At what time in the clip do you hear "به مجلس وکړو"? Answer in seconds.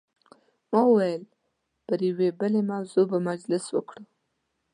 3.11-4.03